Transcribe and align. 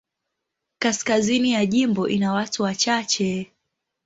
Kaskazini 0.79 1.51
ya 1.51 1.65
jimbo 1.65 2.07
ina 2.07 2.31
watu 2.33 2.63
wachache. 2.63 3.51